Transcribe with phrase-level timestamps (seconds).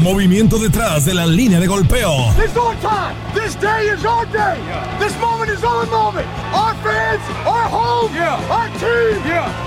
[0.00, 2.30] Movimiento detrás de la línea de golpeo.
[2.42, 3.14] It's our time.
[3.34, 4.58] This day is our day.
[4.98, 6.26] This moment is our moment.
[6.54, 8.10] Our fans, our home,
[8.50, 9.20] our team.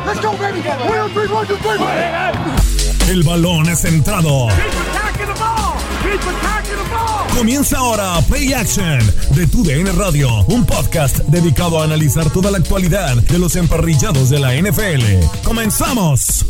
[0.08, 0.62] Let's go, baby.
[0.62, 3.12] One, three, one, two, three.
[3.12, 4.48] El balón es centrado.
[7.38, 9.00] Comienza ahora Play Action
[9.36, 14.40] de TUDN Radio, un podcast dedicado a analizar toda la actualidad de los emparrillados de
[14.40, 15.44] la NFL.
[15.44, 16.46] ¡Comenzamos!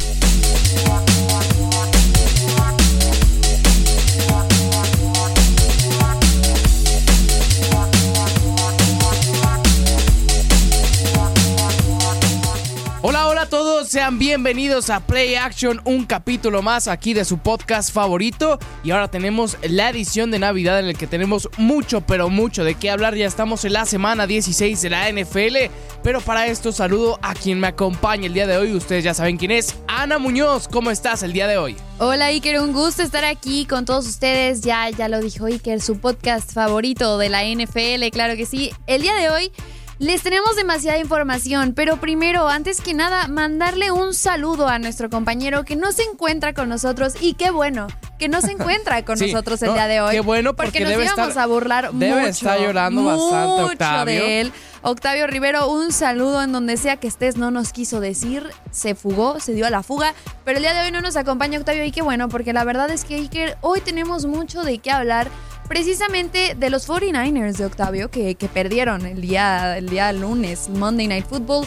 [14.11, 18.59] Bienvenidos a Play Action, un capítulo más aquí de su podcast favorito.
[18.83, 22.75] Y ahora tenemos la edición de Navidad en el que tenemos mucho, pero mucho de
[22.75, 23.15] qué hablar.
[23.15, 25.71] Ya estamos en la semana 16 de la NFL.
[26.03, 28.73] Pero para esto saludo a quien me acompaña el día de hoy.
[28.73, 29.75] Ustedes ya saben quién es.
[29.87, 31.77] Ana Muñoz, ¿cómo estás el día de hoy?
[31.99, 34.61] Hola Iker, un gusto estar aquí con todos ustedes.
[34.61, 38.71] Ya, ya lo dijo Iker, su podcast favorito de la NFL, claro que sí.
[38.85, 39.51] El día de hoy
[39.99, 45.63] les tenemos demasiada información, pero primero, antes que nada, mandarle un saludo a nuestro compañero
[45.63, 47.87] que no se encuentra con nosotros y qué bueno
[48.19, 50.11] que no se encuentra con Sí, nosotros el no, día de hoy.
[50.15, 52.27] qué bueno, porque nos debe íbamos estar- a burlar debe mucho.
[52.29, 54.13] estar llorando bastante, mucho Octavio.
[54.13, 54.53] de él.
[54.81, 59.39] Octavio Rivero, un saludo en donde sea que estés, no nos quiso decir, se fugó,
[59.39, 61.91] se dio a la fuga, pero el día de hoy no nos acompaña Octavio y
[61.91, 65.29] qué bueno, porque la verdad es que Iker, hoy tenemos mucho de qué hablar,
[65.67, 71.07] precisamente de los 49ers de Octavio, que, que perdieron el día, el día lunes, Monday
[71.07, 71.65] Night Football.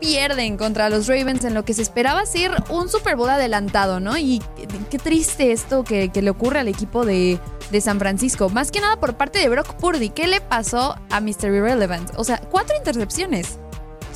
[0.00, 4.18] Pierden contra los Ravens en lo que se esperaba ser un Super Bowl adelantado, ¿no?
[4.18, 4.42] Y
[4.90, 7.40] qué, triste esto que, que le ocurre al equipo de,
[7.70, 8.48] de San Francisco.
[8.50, 10.10] Más que nada por parte de Brock Purdy.
[10.10, 11.46] ¿Qué le pasó a Mr.
[11.46, 12.10] Irrelevant?
[12.16, 13.58] O sea, cuatro intercepciones.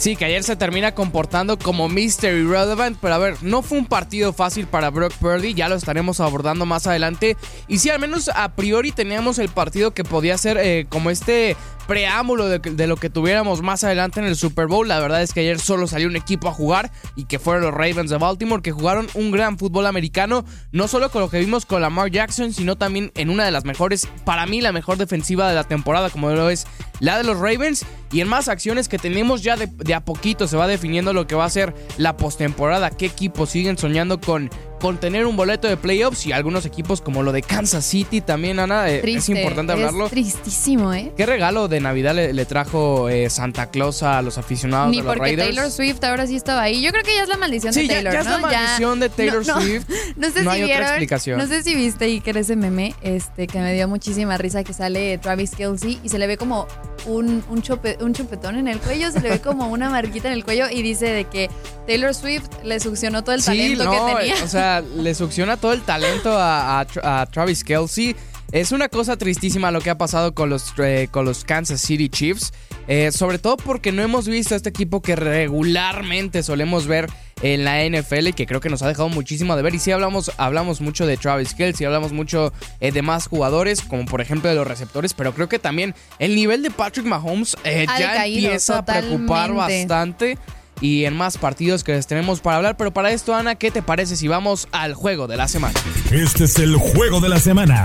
[0.00, 2.32] Sí, que ayer se termina comportando como Mr.
[2.32, 6.20] Irrelevant, pero a ver, no fue un partido fácil para Brock Purdy, ya lo estaremos
[6.20, 7.36] abordando más adelante.
[7.68, 11.54] Y sí, al menos a priori teníamos el partido que podía ser eh, como este
[11.86, 14.88] preámbulo de, lo que tuviéramos más adelante en el Super Bowl.
[14.88, 17.74] La verdad es que ayer solo salió un equipo a jugar y que fueron los
[17.74, 21.66] Ravens de Baltimore, que jugaron un gran fútbol americano, no solo con lo que vimos
[21.66, 25.48] con Lamar Jackson, sino también en una de las mejores, para mí la mejor defensiva
[25.48, 26.66] de la temporada, como lo es
[27.00, 27.84] la de los Ravens.
[28.12, 31.26] Y en más acciones que tenemos ya de, de a poquito se va definiendo lo
[31.26, 32.90] que va a ser la postemporada.
[32.90, 34.50] ¿Qué equipos siguen soñando con,
[34.80, 36.26] con tener un boleto de playoffs?
[36.26, 40.06] Y algunos equipos como lo de Kansas City también, Ana, eh, es importante hablarlo.
[40.06, 41.12] Es tristísimo, ¿eh?
[41.16, 45.02] ¿Qué regalo de Navidad le, le trajo eh, Santa Claus a los aficionados Ni de
[45.04, 45.48] los porque Raiders?
[45.54, 46.82] Taylor Swift ahora sí estaba ahí.
[46.82, 48.32] Yo creo que ya es la maldición Sí, de ya- Taylor, ya es ¿no?
[48.32, 49.84] la maldición de Taylor no, Swift.
[50.16, 51.38] No sé No si hay otra explicación.
[51.38, 54.72] No sé si viste y que ese meme, este, que me dio muchísima risa que
[54.72, 56.66] sale Travis Kelsey y se le ve como
[57.06, 60.34] un, un, chope- un chupetón en el cuello, se le ve como una marquita en
[60.34, 61.50] el cuello y dice de que
[61.86, 63.46] Taylor Swift le succionó todo el Sí,
[63.76, 64.44] talento que tenía.
[64.44, 68.14] o sea, sea, le succiona todo el talento a, a, a Travis Kelsey.
[68.52, 72.08] Es una cosa tristísima lo que ha pasado con los, eh, con los Kansas City
[72.08, 72.52] Chiefs.
[72.88, 77.08] Eh, sobre todo porque no hemos visto a este equipo que regularmente solemos ver
[77.42, 79.74] en la NFL y que creo que nos ha dejado muchísimo de ver.
[79.76, 84.06] Y sí hablamos, hablamos mucho de Travis Kelsey, hablamos mucho eh, de más jugadores, como
[84.06, 88.26] por ejemplo de los receptores, pero creo que también el nivel de Patrick Mahomes ya
[88.26, 90.36] empieza a preocupar bastante
[90.80, 92.76] y en más partidos que les tenemos para hablar.
[92.76, 95.78] Pero para esto, Ana, ¿qué te parece si vamos al juego de la semana?
[96.10, 97.84] Este es el juego de la semana.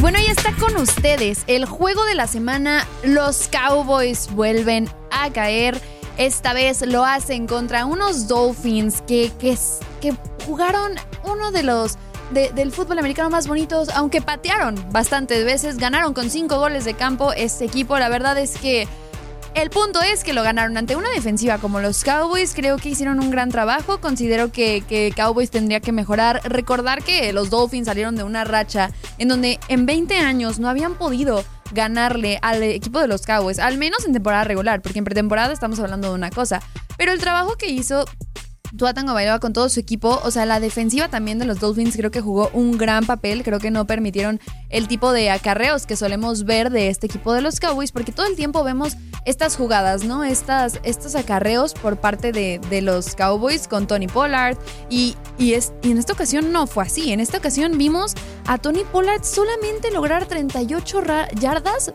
[0.00, 2.86] Bueno, ya está con ustedes el juego de la semana.
[3.04, 5.80] Los Cowboys vuelven a caer.
[6.18, 9.56] Esta vez lo hacen contra unos Dolphins que, que,
[10.00, 10.14] que
[10.44, 10.92] jugaron
[11.24, 11.98] uno de los
[12.32, 17.32] del fútbol americano más bonitos, aunque patearon bastantes veces, ganaron con cinco goles de campo
[17.34, 17.98] este equipo.
[17.98, 18.88] La verdad es que
[19.54, 22.54] el punto es que lo ganaron ante una defensiva como los Cowboys.
[22.54, 24.00] Creo que hicieron un gran trabajo.
[24.00, 26.40] Considero que, Cowboys tendría que mejorar.
[26.44, 30.94] Recordar que los Dolphins salieron de una racha en donde en 20 años no habían
[30.94, 35.52] podido ganarle al equipo de los Cowboys, al menos en temporada regular, porque en pretemporada
[35.52, 36.62] estamos hablando de una cosa.
[36.96, 38.04] Pero el trabajo que hizo
[38.76, 40.20] Tua Bailoa con todo su equipo.
[40.24, 43.42] O sea, la defensiva también de los Dolphins creo que jugó un gran papel.
[43.42, 44.40] Creo que no permitieron
[44.70, 48.26] el tipo de acarreos que solemos ver de este equipo de los Cowboys, porque todo
[48.26, 50.24] el tiempo vemos estas jugadas, ¿no?
[50.24, 54.56] Estas, estos acarreos por parte de, los Cowboys con Tony Pollard.
[54.88, 57.12] Y, y, es, y en esta ocasión no fue así.
[57.12, 58.14] En esta ocasión vimos
[58.46, 61.02] a Tony Pollard solamente lograr 38
[61.38, 61.92] yardas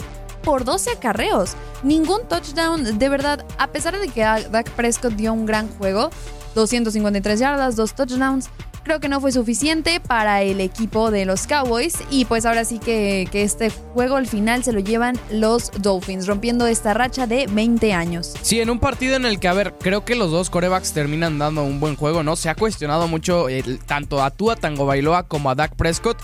[0.48, 1.58] por 12 acarreos.
[1.84, 6.10] Ningún touchdown, de verdad, a pesar de que Dak Prescott dio un gran juego,
[6.56, 8.48] 253 yardas, dos touchdowns.
[8.86, 12.80] Creo que no fue suficiente para el equipo de los Cowboys y pues ahora sí
[12.80, 17.92] que, este juego al final se lo llevan los Dolphins, rompiendo esta racha de 20
[17.92, 18.34] años.
[18.42, 21.40] Sí, en un partido en el que, a ver, creo que los dos corebacks terminan
[21.40, 22.38] dando un buen juego, ¿no?
[22.38, 23.48] Se ha cuestionado mucho
[23.86, 26.18] tanto a Tua Tango Bailoa como a Dak Prescott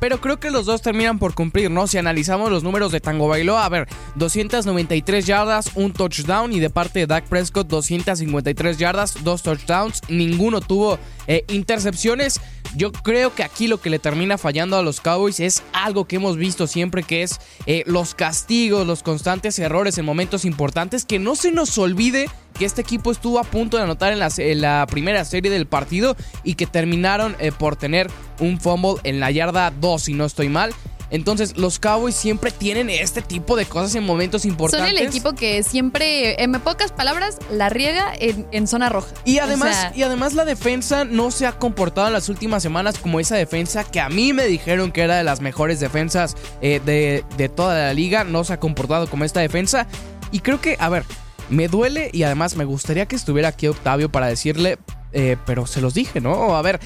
[0.00, 1.86] pero creo que los dos terminan por cumplir, ¿no?
[1.86, 6.70] Si analizamos los números de Tango Bailoa, a ver, 293 yardas, un touchdown y de
[6.70, 12.40] parte de Dak Prescott 253 yardas, dos touchdowns, ninguno tuvo eh, intercepciones.
[12.76, 16.16] Yo creo que aquí lo que le termina fallando a los Cowboys es algo que
[16.16, 21.18] hemos visto siempre, que es eh, los castigos, los constantes errores en momentos importantes, que
[21.18, 22.28] no se nos olvide
[22.60, 24.18] que este equipo estuvo a punto de anotar en
[24.60, 26.14] la, primera serie del partido
[26.44, 30.50] y que terminaron eh, por tener un fumble en la yarda 2, si no estoy
[30.50, 30.74] mal.
[31.08, 34.90] Entonces, los Cowboys siempre tienen este tipo de cosas en momentos importantes.
[34.90, 39.08] Son el equipo que siempre, en pocas palabras, la riega en, zona roja.
[39.24, 43.20] Y además, y además la defensa no se ha comportado en las últimas semanas como
[43.20, 47.24] esa defensa que a mí me dijeron que era de las mejores defensas eh, de,
[47.38, 48.22] de toda la liga.
[48.24, 49.86] No se ha comportado como esta defensa.
[50.30, 51.04] Y creo que, a ver,
[51.50, 54.78] me duele y además me gustaría que estuviera aquí Octavio para decirle
[55.12, 56.56] eh, pero se los dije, ¿no?
[56.56, 56.80] A ver,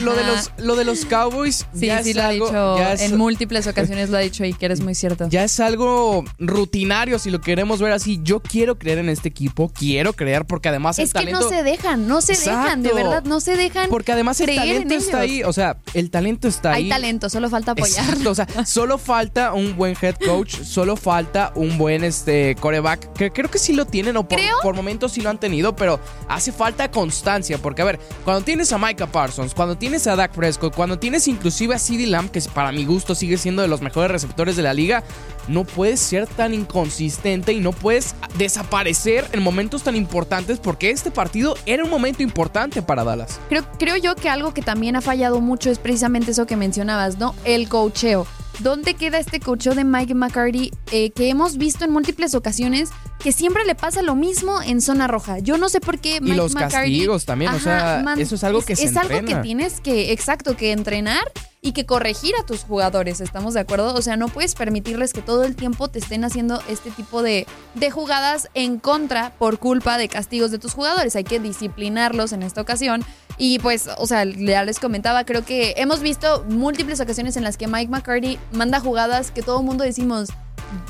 [0.00, 1.66] lo, de los, lo de los Cowboys.
[1.74, 2.78] Sí, ya sí, lo ha dicho.
[2.78, 5.28] en múltiples ocasiones lo ha dicho y que eres muy cierto.
[5.28, 8.20] Ya es algo rutinario si lo queremos ver así.
[8.22, 12.06] Yo quiero creer en este equipo, quiero creer, porque además es que no se dejan,
[12.06, 13.90] no se dejan, de verdad, no se dejan.
[13.90, 15.42] Porque además el talento está ahí.
[15.42, 16.84] O sea, el talento está ahí.
[16.84, 18.16] Hay talento, solo falta apoyar.
[18.26, 23.12] o sea, solo falta un buen head coach, solo falta un buen este coreback.
[23.14, 26.00] Que creo que sí lo tienen, o por, por momentos sí lo han tenido, pero
[26.28, 30.32] hace falta constancia porque, a ver, cuando tienes a Micah Parsons, cuando tienes a Dak
[30.32, 33.80] Prescott, cuando tienes inclusive a CeeDee Lamb, que para mi gusto sigue siendo de los
[33.80, 35.02] mejores receptores de la liga,
[35.48, 41.10] no puedes ser tan inconsistente y no puedes desaparecer en momentos tan importantes porque este
[41.10, 43.40] partido era un momento importante para Dallas.
[43.48, 47.18] Creo, creo yo que algo que también ha fallado mucho es precisamente eso que mencionabas,
[47.18, 47.34] ¿no?
[47.44, 48.26] El cocheo.
[48.60, 53.32] ¿Dónde queda este cocheo de Mike McCarty eh, que hemos visto en múltiples ocasiones que
[53.32, 55.38] siempre le pasa lo mismo en zona roja?
[55.40, 58.62] Yo no sé por qué Mike y los castigos también, o sea, eso es algo
[58.62, 61.24] que se Es algo que tienes que, exacto, que entrenar
[61.64, 63.94] y que corregir a tus jugadores, ¿estamos de acuerdo?
[63.94, 67.46] O sea, no puedes permitirles que todo el tiempo te estén haciendo este tipo de,
[67.74, 71.16] de jugadas en contra por culpa de castigos de tus jugadores.
[71.16, 73.02] Hay que disciplinarlos en esta ocasión.
[73.36, 77.56] Y pues, o sea, ya les comentaba, creo que hemos visto múltiples ocasiones en las
[77.56, 80.28] que Mike McCarty manda jugadas que todo el mundo decimos,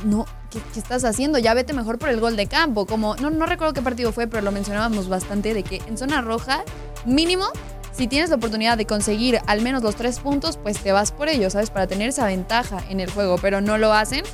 [0.05, 1.39] no, ¿qué, estás haciendo?
[1.39, 2.87] Ya vete mejor por el gol de campo.
[2.87, 6.21] Como, no, no recuerdo qué partido fue, pero lo mencionábamos bastante de que en zona
[6.21, 6.65] roja,
[7.07, 7.47] mínimo,
[7.93, 11.29] si tienes la oportunidad de conseguir al menos los tres puntos, pues te vas por
[11.29, 11.71] ello, ¿sabes?
[11.71, 14.25] Para tener esa ventaja en el juego, pero no lo hacen.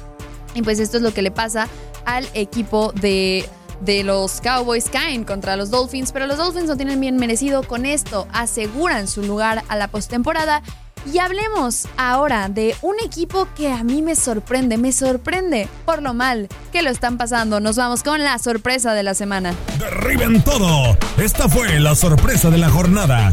[0.54, 1.68] Y pues esto es lo que le pasa
[2.04, 3.44] al equipo de,
[3.80, 4.88] de los Cowboys.
[4.90, 7.62] Caen contra los Dolphins, pero los Dolphins no tienen bien merecido.
[7.62, 10.62] Con esto aseguran su lugar a la postemporada
[11.10, 16.12] Y hablemos ahora de un equipo que a mí me sorprende, me sorprende por lo
[16.12, 17.58] mal que lo están pasando.
[17.58, 19.54] Nos vamos con la sorpresa de la semana.
[19.78, 20.98] Derriben todo.
[21.16, 23.32] Esta fue la sorpresa de la jornada.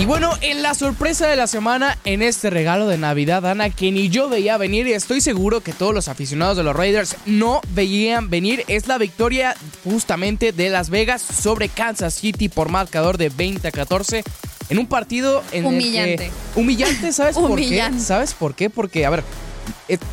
[0.00, 3.92] Y bueno, en la sorpresa de la semana, en este regalo de Navidad, Ana, que
[3.92, 7.60] ni yo veía venir y estoy seguro que todos los aficionados de los Raiders no
[7.74, 9.54] veían venir, es la victoria
[9.84, 14.24] justamente de Las Vegas sobre Kansas City por marcador de 20 a 14
[14.70, 16.24] en un partido en humillante.
[16.28, 17.90] El que, humillante, ¿sabes humillante.
[17.90, 18.02] por qué?
[18.02, 18.70] ¿Sabes por qué?
[18.70, 19.22] Porque, a ver,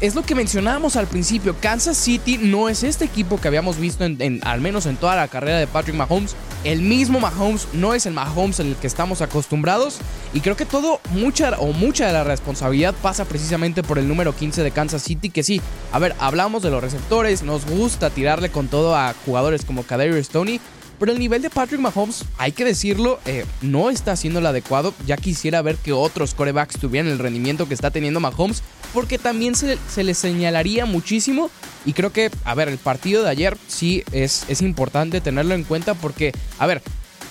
[0.01, 1.55] es, lo que mencionábamos al principio.
[1.59, 5.15] Kansas City no es este equipo que habíamos visto, en, en, al menos en toda
[5.15, 6.35] la carrera de Patrick Mahomes.
[6.63, 9.99] El mismo Mahomes no es el Mahomes en el que estamos acostumbrados.
[10.33, 14.35] Y creo que todo, mucha o mucha de la responsabilidad pasa precisamente por el número
[14.35, 15.29] 15 de Kansas City.
[15.29, 19.63] Que sí, a ver, hablamos de los receptores, nos gusta tirarle con todo a jugadores
[19.65, 20.59] como Kadarius Stoney.
[20.99, 24.93] Pero el nivel de Patrick Mahomes, hay que decirlo, eh, no está siendo el adecuado.
[25.05, 28.63] Ya quisiera ver que otros corebacks tuvieran el rendimiento que está teniendo Mahomes,
[28.93, 31.49] porque también se, se le señalaría muchísimo.
[31.85, 35.63] Y creo que, a ver, el partido de ayer sí es, es importante tenerlo en
[35.63, 36.81] cuenta, porque, a ver,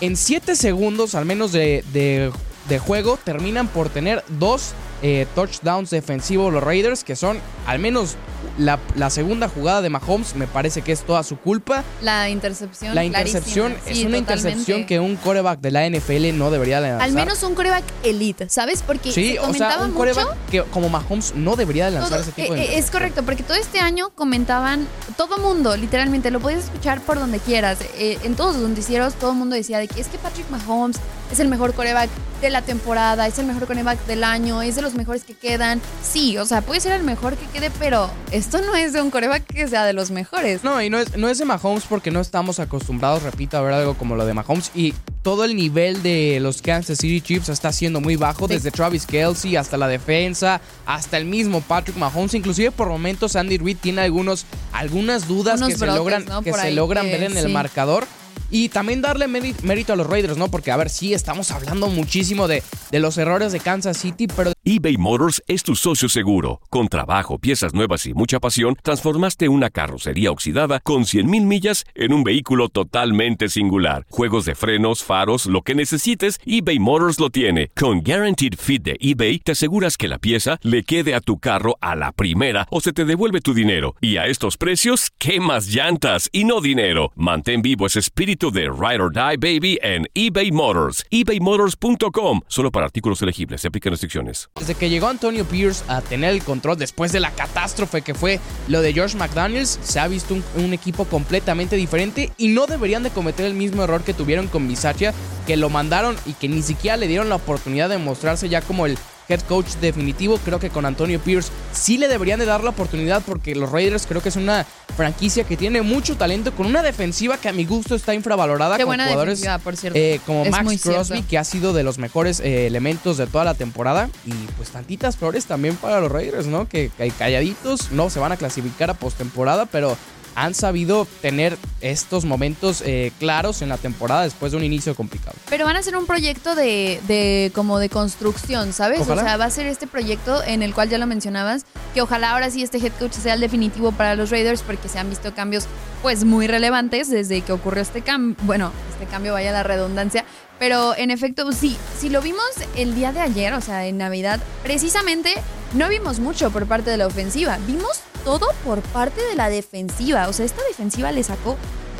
[0.00, 2.30] en 7 segundos al menos de, de,
[2.68, 4.72] de, juego terminan por tener dos
[5.02, 8.16] eh, touchdowns defensivos los Raiders, que son al menos
[8.58, 11.84] la, la, segunda jugada de Mahomes me parece que es toda su culpa.
[12.02, 12.94] La intercepción.
[12.94, 13.90] La intercepción clarísima.
[13.92, 14.48] es Sí, una totalmente.
[14.50, 17.06] intercepción que un coreback de la NFL no debería de lanzar.
[17.08, 18.82] Al menos un coreback elite, ¿sabes?
[18.82, 19.98] Porque Sí, se o sea, comentaba un mucho.
[19.98, 22.90] coreback que como Mahomes no debería de lanzar Todo- ese tipo eh, de eh, es
[22.90, 24.86] correcto, porque todo este año comentaban,
[25.16, 27.78] todo mundo, literalmente, lo puedes escuchar por donde quieras.
[27.98, 30.96] eh, en todos los noticieros, todo el mundo decía de que es que Patrick Mahomes
[31.32, 32.08] es el mejor coreback
[32.40, 35.80] de la temporada, es el mejor coreback del año, es de los mejores que quedan.
[36.02, 39.10] Sí, o sea, puede ser el mejor que quede, pero esto no es de un
[39.10, 40.62] coreback que sea de los mejores.
[40.62, 43.72] No, y no es, no es de Mahomes porque no estamos acostumbrados, repito, a ver
[43.72, 44.70] algo como lo de Mahomes.
[44.74, 48.54] Y todo el nivel de los Kansas City Chiefs está siendo muy bajo, Sí.
[48.54, 52.34] desde Travis Kelsey hasta la defensa, hasta el mismo Patrick Mahomes.
[52.34, 56.42] Inclusive por momentos Andy Reid tiene algunos, algunas dudas Unos que se logran, ¿no?
[56.42, 57.52] que se logran que ver en el sí.
[57.52, 58.06] marcador.
[58.50, 60.48] Y también darle méri- mérito a los Raiders, ¿no?
[60.50, 62.62] Porque, a ver, sí, estamos hablando muchísimo de,
[62.92, 66.60] de los errores de Kansas City, pero eBay Motors es tu socio seguro.
[66.70, 72.12] Con trabajo, piezas nuevas y mucha pasión, transformaste una carrocería oxidada con 100.000 millas en
[72.12, 74.06] un vehículo totalmente singular.
[74.10, 77.70] Juegos de frenos, faros, lo que necesites, eBay Motors lo tiene.
[77.76, 81.76] Con Guaranteed Fit de eBay, te aseguras que la pieza le quede a tu carro
[81.80, 83.96] a la primera o se te devuelve tu dinero.
[84.00, 87.10] Y a estos precios, ¿qué más llantas y no dinero?
[87.16, 91.04] Mantén vivo ese espíritu de Ride or Die Baby en eBay Motors.
[91.10, 92.42] ebaymotors.com.
[92.46, 93.62] Solo para artículos elegibles.
[93.62, 94.50] Se aplican restricciones.
[94.58, 98.38] Desde que llegó Antonio Pierce a tener el control después de la catástrofe que fue
[98.68, 103.02] lo de George McDaniels, se ha visto un, un equipo completamente diferente y no deberían
[103.02, 105.14] de cometer el mismo error que tuvieron con Bisaccia,
[105.46, 108.84] que lo mandaron y que ni siquiera le dieron la oportunidad de mostrarse ya como
[108.84, 110.38] el head coach definitivo.
[110.44, 114.06] Creo que con Antonio Pierce sí le deberían de dar la oportunidad porque los Raiders
[114.06, 114.66] creo que es una
[114.96, 118.84] franquicia que tiene mucho talento con una defensiva que a mi gusto está infravalorada Qué
[118.84, 119.98] con buena jugadores por cierto.
[119.98, 121.28] eh, como Es Max Crosby, cierto.
[121.28, 124.08] que ha sido de los mejores eh, elementos de toda la temporada.
[124.24, 126.68] Y pues tantitas flores también para los Raiders, ¿no?
[126.68, 129.96] Que, que calladitos no se van a clasificar a postemporada, pero
[130.36, 135.34] han sabido tener estos momentos eh, claros en la temporada después de un inicio complicado.
[135.48, 139.00] Pero van a ser un proyecto de, de como de construcción, ¿sabes?
[139.00, 139.22] Ojalá.
[139.22, 141.64] O sea, va a ser este proyecto en el cual ya lo mencionabas,
[141.94, 144.98] que ojalá ahora sí este head coach sea el definitivo para los Raiders porque se
[144.98, 145.64] han visto cambios
[146.02, 150.24] pues muy relevantes desde que ocurrió este cambio, bueno, este cambio vaya la redundancia,
[150.58, 152.44] pero en efecto sí, si lo vimos
[152.76, 155.34] el día de ayer, o sea, en Navidad, precisamente
[155.72, 160.26] no vimos mucho por parte de la ofensiva, vimos todo por parte de la defensiva,
[160.28, 161.56] o sea, esta defensiva le sacó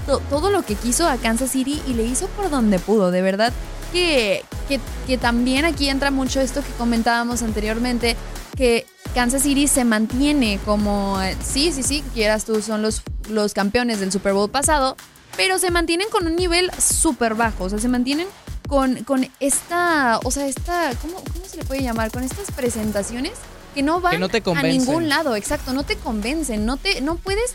[0.07, 3.23] to- todo lo que quiso a Kansas City y le hizo por donde pudo, de
[3.23, 3.53] verdad.
[3.93, 8.17] Que, que, que también aquí entra mucho esto que comentábamos anteriormente,
[8.57, 13.55] que Kansas City se mantiene como, eh, sí, sí, sí, quieras tú, son los, los
[13.55, 14.97] campeones del Super Bowl pasado,
[15.37, 18.27] pero se mantienen con un nivel súper bajo, o sea, se mantienen
[18.69, 22.11] con, con esta, o sea, esta, ¿cómo, ¿cómo se le puede llamar?
[22.11, 23.33] Con estas presentaciones
[23.77, 27.03] que no van Que no te a ningún lado, exacto, no te convencen, no, te,
[27.03, 27.55] no puedes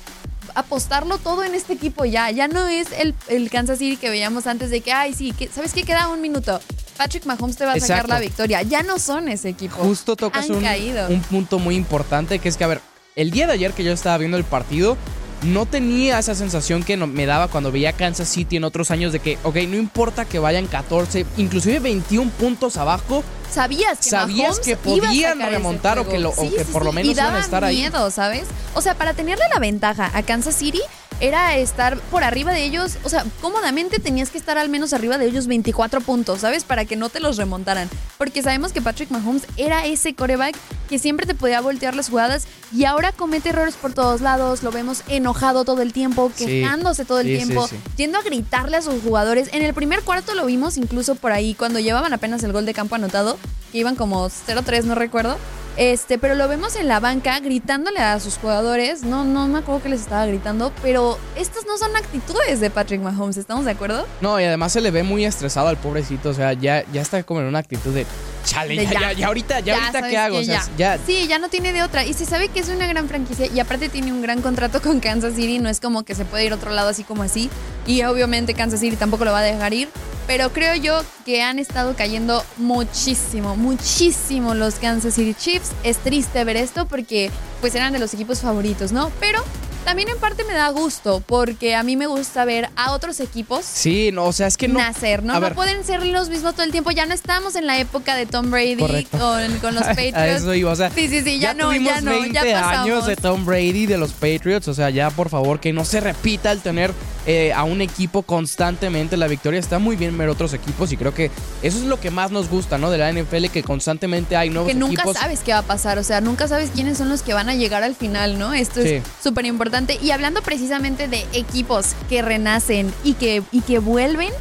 [0.54, 2.30] apostarlo todo en este equipo ya.
[2.30, 5.48] Ya no es el, el Kansas City que veíamos antes de que, ay, sí, que,
[5.48, 5.84] ¿sabes qué?
[5.84, 6.60] Queda un minuto.
[6.98, 8.62] Patrick Mahomes te va a sacar la victoria.
[8.62, 9.78] Ya no son ese equipo.
[9.78, 11.08] Justo tocas Han un, caído.
[11.10, 12.82] un punto muy importante, que es que, a ver,
[13.16, 14.98] el día de ayer que yo estaba viendo el partido,
[15.44, 19.12] no tenía esa sensación que no- me daba cuando veía Kansas City en otros años
[19.12, 24.38] de que, ok, no importa que vayan 14, inclusive 21 puntos abajo, Sabías que Sabías
[24.38, 27.36] Mahomes que podían remontar o que lo- o Sí, que sí, por lo menos iban
[27.36, 27.76] a estar ahí.
[27.78, 28.46] miedo, ¿sabes?
[28.76, 30.80] O sea, para tenerle la ventaja a Kansas City,
[31.22, 35.18] era estar por arriba de ellos, o sea, cómodamente tenías que estar al menos arriba
[35.20, 36.64] de ellos 24 puntos, ¿sabes?
[36.64, 37.90] Para que no te los remontaran.
[38.18, 40.56] Porque sabemos que Patrick Mahomes era ese coreback
[40.90, 44.72] que siempre te podía voltear las jugadas y ahora comete errores por todos lados, lo
[44.72, 47.78] vemos enojado todo el tiempo, quejándose todo el Sí, sí, tiempo, sí.
[47.98, 49.50] yendo a gritarle a sus jugadores.
[49.54, 52.74] En el primer cuarto lo vimos incluso por ahí cuando llevaban apenas el gol de
[52.74, 53.38] campo anotado,
[53.72, 55.38] que iban como 0-3, no recuerdo.
[55.78, 59.04] Este, pero lo vemos en la banca gritándole a sus jugadores.
[59.04, 63.02] No, no me acuerdo que les estaba gritando, pero estas no son actitudes de Patrick
[63.02, 64.06] Mahomes, ¿estamos de acuerdo?
[64.20, 66.30] No, y además se le ve muy estresado al pobrecito.
[66.30, 68.06] O sea, ya, ya está como en una actitud de.
[68.44, 70.36] Chale, ya, ya, ya ahorita, ya, ahorita qué hago.
[70.38, 70.98] que O sea, ya.
[70.98, 71.06] ya.
[71.06, 72.06] Sí, ya no tiene de otra.
[72.06, 75.00] Y se sabe que es una gran franquicia y aparte tiene un gran contrato con
[75.00, 75.60] Kansas City.
[75.60, 77.50] No es como que se puede ir a otro lado así como así.
[77.86, 79.90] Y obviamente Kansas City tampoco lo va a dejar ir.
[80.28, 85.72] Pero creo yo que han estado cayendo muchísimo, muchísimo los Kansas City Chiefs.
[85.84, 89.12] Es triste ver esto porque pues eran de los equipos favoritos, ¿no?
[89.20, 89.44] Pero
[89.86, 93.66] también en parte me da gusto porque a mí me gusta ver a otros equipos
[93.66, 94.80] Sí, no, o sea, es que no.
[94.80, 95.34] nacer, ¿no?
[95.34, 96.92] A No ver, pueden ser los mismos todo el tiempo.
[96.92, 100.42] Ya no estamos en la época de Tom Brady con, con los a Patriots.
[100.42, 100.90] eso iba, o sea.
[100.92, 102.78] Sí, sí, sí, ya, no, tuvimos ya no, 20 ya pasamos.
[102.86, 106.00] años de Tom Brady de los Patriots, o sea, ya por favor que no se
[106.00, 106.94] repita el tener
[107.26, 109.60] eh, a un equipo constantemente la victoria.
[109.60, 111.30] Está muy bien ver otros equipos y creo que
[111.62, 112.90] eso es lo que más nos gusta, ¿no?
[112.90, 115.18] De la NFL, que constantemente hay nuevos que nunca equipos.
[115.18, 117.56] sabes qué va a pasar, o sea, nunca sabes quiénes son los que van a
[117.56, 118.54] llegar al final, ¿no?
[118.54, 118.90] Esto Sí.
[118.96, 119.98] es súper importante.
[120.02, 124.32] Y hablando precisamente de equipos que renacen y que, y que vuelven,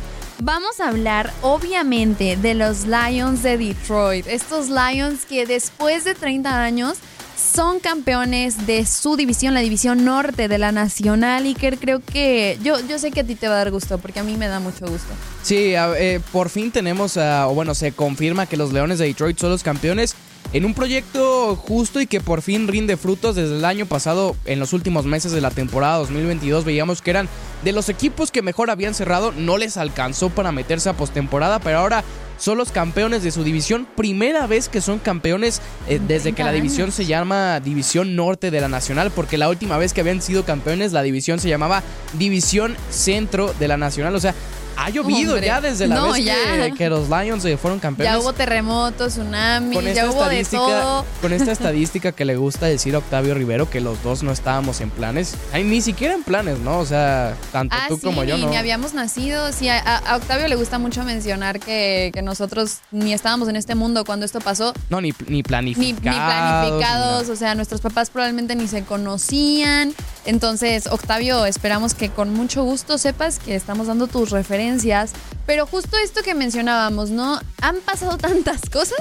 [0.42, 4.26] vamos a hablar obviamente de los Lions de Detroit.
[4.26, 6.96] Estos Lions que después de 30 años
[7.40, 11.56] son campeones de su división, la división norte de la Nacional.
[11.58, 14.20] Que creo que yo, yo sé que a ti te va a dar gusto, porque
[14.20, 15.08] a mí me da mucho gusto.
[15.42, 19.50] Sí, eh, por fin tenemos, o bueno, se confirma que los Leones de Detroit son
[19.50, 20.14] los campeones
[20.52, 24.58] en un proyecto justo y que por fin rinde frutos desde el año pasado, en
[24.58, 27.28] los últimos meses de la temporada 2022, veíamos que eran
[27.62, 31.78] de los equipos que mejor habían cerrado, no les alcanzó para meterse a postemporada, pero
[31.78, 32.04] ahora
[32.40, 36.50] son los campeones de su división, primera vez que son campeones eh, desde que la
[36.50, 36.94] 30 división años.
[36.94, 40.92] se llama División Norte de la Nacional, porque la última vez que habían sido campeones
[40.92, 41.82] la división se llamaba
[42.14, 44.34] División Centro de la Nacional, o sea,
[44.76, 45.46] ha llovido Hombre.
[45.46, 46.34] ya desde la No, vez ya.
[46.34, 48.12] que, que los Lions eh, fueron campeones.
[48.12, 51.04] Ya hubo terremotos, tsunamis, con ya hubo de todo.
[51.20, 54.80] con esta estadística que le gusta decir a Octavio Rivero que los dos no estábamos
[54.80, 56.78] en planes, Ay, ni siquiera en planes, ¿no?
[56.78, 58.48] O sea, tanto Ah, tú sí, como yo no.
[58.48, 59.52] ni habíamos nacido.
[59.52, 63.74] Sí, a, a Octavio le gusta mucho mencionar que, que nosotros ni estábamos en este
[63.74, 66.02] mundo cuando esto pasó, No, ni, ni ni, planificados.
[66.02, 67.26] ni planificados.
[67.26, 69.92] ni O sea, nuestros papás probablemente ni se conocían.
[70.24, 75.12] Entonces, Octavio, esperamos que con mucho gusto sepas que estamos dando tus referencias.
[75.46, 77.40] Pero justo esto que mencionábamos, ¿no?
[77.62, 78.98] Han pasado tantas cosas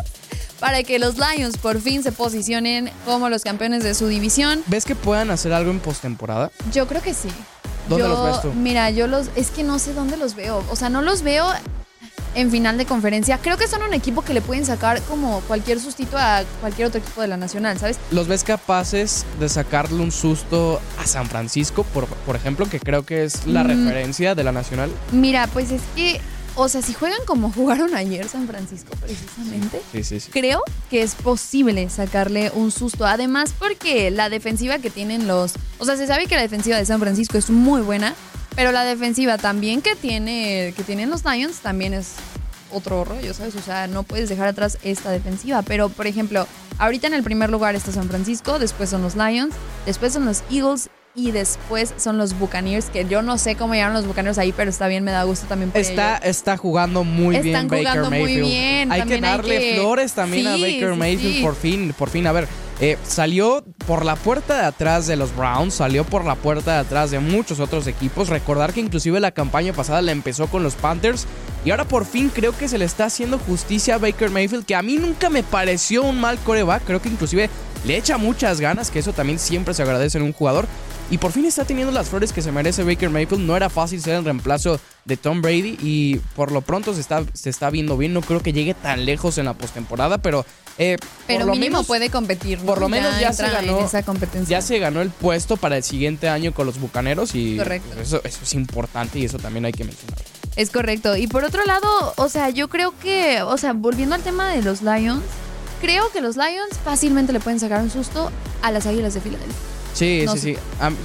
[0.60, 4.64] para que los Lions por fin se posicionen como los campeones de su división.
[4.68, 6.52] ¿Ves que puedan hacer algo en postemporada?
[6.74, 7.30] Yo creo que sí.
[7.88, 8.54] ¿Dónde Yo- los ves tú?
[8.54, 9.28] Mira, yo los.
[9.36, 10.64] Es que no sé dónde los veo.
[10.70, 11.48] O sea, no los veo
[12.36, 13.38] en final de conferencia.
[13.40, 17.00] Creo que son un equipo que le pueden sacar como cualquier sustito a cualquier otro
[17.02, 17.98] equipo de la Nacional, ¿sabes?
[18.12, 23.06] ¿Los ves capaces de sacarle un susto a San Francisco, por, por ejemplo, que creo
[23.06, 23.68] que es la Mm.
[23.68, 24.92] referencia de la Nacional?
[25.12, 26.20] Mira, pues es que.
[26.56, 29.82] O sea, si juegan como jugaron ayer San Francisco, precisamente.
[29.94, 30.30] Sí, sí, sí.
[30.32, 33.06] Creo que es posible sacarle un susto.
[33.06, 35.54] Además, porque la defensiva que tienen los.
[35.78, 38.14] O sea, se sabe que la defensiva de San Francisco es muy buena.
[38.60, 40.74] Pero la defensiva también que tiene.
[40.76, 42.16] que tienen los Lions también es
[42.74, 43.56] otro rollo, ¿sabes?
[43.56, 45.62] O sea, no puedes dejar atrás esta defensiva.
[45.62, 46.46] Pero, por ejemplo,
[46.78, 50.44] ahorita en el primer lugar está San Francisco, después son los Lions, después son los
[50.52, 50.90] Eagles.
[51.16, 54.70] Y después son los Buccaneers, que yo no sé cómo llegaron los Buccaneers ahí, pero
[54.70, 56.28] está bien, me da gusto también por Está, ellos.
[56.30, 58.46] está jugando muy bien Baker jugando muy Mayfield.
[58.48, 61.42] bien, Hay que hay darle que- flores también a Baker sí, Mayfield sí.
[61.42, 62.28] por fin, por fin.
[62.28, 62.48] A ver,
[62.82, 66.80] eh, salió por la puerta de atrás de los Browns, salió por la puerta de
[66.80, 68.30] atrás de muchos otros equipos.
[68.30, 71.28] Recordar que inclusive la campaña pasada la empezó con los Panthers
[71.66, 74.76] y ahora por fin creo que se le está haciendo justicia a Baker Mayfield, que
[74.76, 76.86] a mí nunca me pareció un mal coreback.
[76.86, 77.50] Creo que inclusive
[77.86, 80.66] le echa muchas ganas, que eso también siempre se agradece en un jugador.
[81.12, 83.44] Y por fin está teniendo las flores que se merece Baker Mayfield.
[83.44, 87.24] No era fácil ser el reemplazo de Tom Brady y por lo pronto se está,
[87.34, 88.14] se está viendo bien.
[88.14, 90.46] No creo que llegue tan lejos en la postemporada, pero...
[90.80, 92.66] eh, Pero mínimo menos, puede competir, ¿no?
[92.66, 94.58] por lo menos ya se ganó- en esa competencia.
[94.60, 98.00] ya se ganó el puesto para el siguiente año con los Bucaneros y Correcto.
[98.00, 100.18] eso, eso es importante y eso también hay que mencionar.
[100.56, 101.16] Es correcto.
[101.16, 104.62] Y por otro lado, o sea, yo creo que, o sea, volviendo al tema de
[104.62, 105.22] los Lions,
[105.82, 109.56] creo que los Lions fácilmente le pueden sacar un susto a las Águilas de Filadelfia.
[109.94, 110.54] Sí, No sí, sé.
[110.56, 110.60] sí.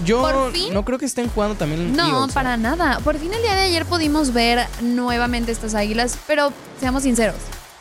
[0.05, 2.35] Yo fin- no creo que estén jugando también No, Eagles, ¿eh?
[2.35, 2.99] para nada.
[3.01, 7.37] Por fin el día de ayer pudimos ver nuevamente estas Águilas, pero seamos sinceros,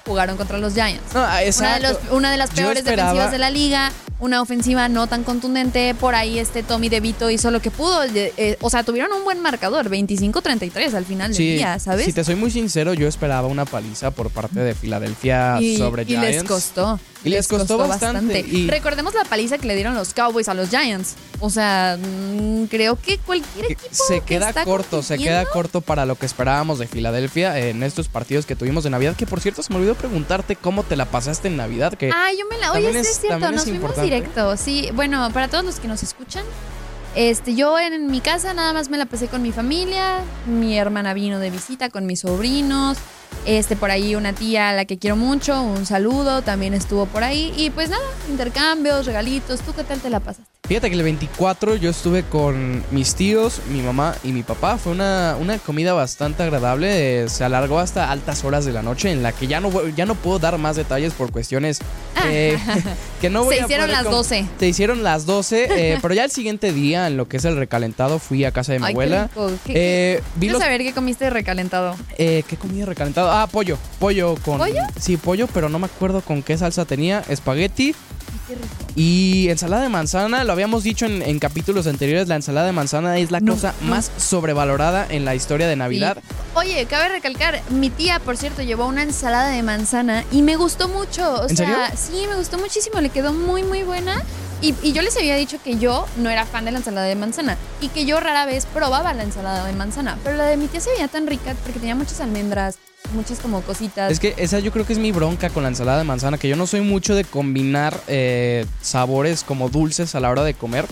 [0.05, 1.13] jugaron contra los Giants.
[1.13, 1.87] No, Una de, exacto.
[1.87, 5.95] los- una de las peores esperaba- defensivas de la liga, una ofensiva no tan contundente.
[5.95, 8.03] Por ahí este Tommy DeVito hizo lo que pudo.
[8.03, 12.05] eh, eh, o sea, tuvieron un buen marcador, 25-33 al final del día, ¿sabes?
[12.05, 16.03] Si te soy muy sincero, yo esperaba una paliza por parte de Filadelfia y, sobre
[16.03, 16.27] y Giants.
[16.27, 16.99] les costó.
[17.23, 20.69] Y les costó bastante, y- Recordemos la paliza que le dieron los Cowboys a los
[20.69, 21.15] Giants.
[21.39, 25.45] O sea, mm, creo que cualquier Que equipo se que queda está corto, se queda
[25.45, 29.15] corto para lo que esperábamos de Filadelfia en estos partidos que tuvimos de Navidad.
[29.15, 31.93] Que por cierto, se me olvidó preguntarte cómo te la pasaste en Navidad.
[31.93, 32.71] Que Ah, yo me la.
[32.73, 34.57] Oye, sí es- es cierto, nos fuimos directo.
[34.57, 36.43] Sí, bueno, para todos los que nos escuchan,
[37.15, 40.19] este, yo en mi casa nada más me la pasé con mi familia.
[40.47, 42.97] Mi hermana vino de visita con mis sobrinos.
[43.45, 47.23] Este, por ahí una tía a la que quiero mucho, un saludo, también estuvo por
[47.23, 47.53] ahí.
[47.57, 49.61] Y pues nada, intercambios, regalitos.
[49.61, 50.51] ¿Tú qué tal te la pasaste?
[50.73, 54.79] Fíjate que el 24 yo estuve con mis tíos, mi mamá y mi papá.
[54.79, 57.25] Fue una, una comida bastante agradable.
[57.25, 60.07] eh, se alargó hasta altas horas de la noche en la que ya no, ya
[60.07, 61.77] no puedo dar más detalles por cuestiones
[62.25, 62.57] eh,
[63.21, 64.45] que no voy Se a hicieron poder las com- 12.
[64.59, 67.55] Se hicieron las 12, eh, pero ya el siguiente día, en lo que es el
[67.55, 69.23] recalentado, fui a casa de mi Ay, qué abuela.
[69.27, 69.51] rico.
[69.67, 69.73] ¿Qué-
[70.15, 71.95] Eh, vi Quiero los- saber qué comiste recalentado.
[72.17, 73.29] eh, ¿Qué comida recalentado?
[73.31, 73.77] Ah, pollo.
[73.99, 74.57] Pollo con.
[74.57, 74.81] ¿Pollo?
[74.99, 77.23] Sí, pollo, pero no me acuerdo con qué salsa tenía.
[77.29, 77.93] Espagueti.
[78.95, 83.17] Y ensalada de manzana, lo habíamos dicho en, en capítulos anteriores, la ensalada de manzana
[83.17, 83.89] es la No, cosa no.
[83.89, 86.17] más sobrevalorada en la historia de Navidad.
[86.19, 86.35] Sí.
[86.55, 90.87] Oye, cabe recalcar, mi tía, por cierto, llevó una ensalada de manzana y me gustó
[90.87, 91.41] mucho.
[91.43, 92.21] O ¿En sea, serio?
[92.21, 94.21] sí, me gustó muchísimo, le quedó muy, muy buena.
[94.63, 97.57] Y, yo les había dicho que yo no era fan de la ensalada de manzana
[97.81, 100.17] y que yo rara vez probaba la ensalada de manzana.
[100.23, 102.77] Pero la de mi tía se veía tan rica porque tenía muchas almendras,
[103.13, 104.09] muchas como cositas.
[104.09, 106.47] Es que esa yo creo que es mi bronca con la ensalada de manzana, que
[106.47, 110.85] yo no soy mucho de combinar eh, sabores como dulces a la hora de comer.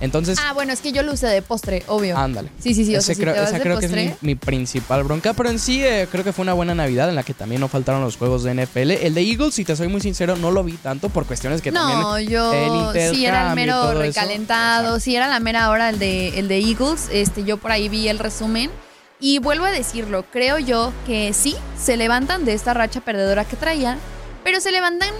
[0.00, 2.16] Entonces, Ah, bueno, es que yo lo usé de postre, obvio.
[2.16, 2.48] ándale.
[2.58, 2.96] Sí, sí, sí.
[2.96, 5.58] O sea, si creo, esa creo que postre, es mi, mi principal bronca, pero en
[5.58, 8.16] sí eh, creo que fue una buena Navidad en la que también no faltaron los
[8.16, 8.90] juegos de NFL.
[8.92, 11.70] El de Eagles, si te soy muy sincero, no lo vi tanto por cuestiones que
[11.72, 12.00] también...
[12.00, 14.00] No, yo el sí era el mero eso.
[14.00, 15.00] recalentado, Exacto.
[15.00, 17.08] sí era la mera hora el de, el de Eagles.
[17.12, 18.70] Este, yo por ahí vi el resumen.
[19.22, 23.54] Y vuelvo a decirlo, creo yo que sí, se levantan de esta racha perdedora que
[23.56, 23.98] traían,
[24.44, 25.10] pero se levantan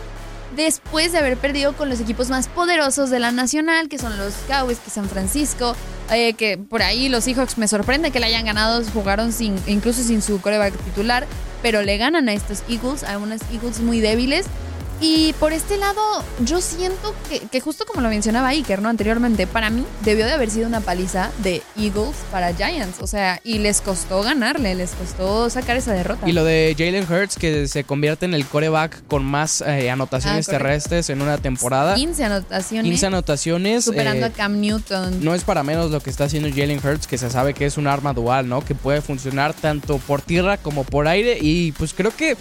[0.56, 4.34] después de haber perdido con los equipos más poderosos de la nacional, que son los
[4.48, 5.76] Cowboys, que San Francisco,
[6.10, 10.02] eh, que por ahí los Seahawks me sorprende que le hayan ganado, jugaron sin, incluso
[10.02, 11.26] sin su coreback titular,
[11.62, 14.46] pero le ganan a estos Eagles, a unos Eagles muy débiles.
[15.00, 16.00] Y por este lado,
[16.44, 18.88] yo siento que, que justo como lo mencionaba Iker, ¿no?
[18.90, 22.98] Anteriormente, para mí debió de haber sido una paliza de Eagles para Giants.
[23.00, 26.28] O sea, y les costó ganarle, les costó sacar esa derrota.
[26.28, 30.48] Y lo de Jalen Hurts, que se convierte en el coreback con más eh, anotaciones
[30.48, 31.94] Ah, terrestres en una temporada.
[31.94, 32.90] 15 anotaciones.
[32.90, 33.84] 15 anotaciones.
[33.84, 35.24] superando eh, a Cam Newton.
[35.24, 37.78] no es para menos lo que está haciendo Jalen Hurts, que se sabe que es
[37.78, 38.62] un arma dual, ¿no?
[38.64, 41.38] Que puede funcionar tanto por tierra como por aire.
[41.40, 42.36] Y pues creo que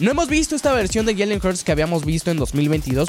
[0.00, 3.08] no hemos visto esta versión de Jalen Hurts que habíamos visto en 2022.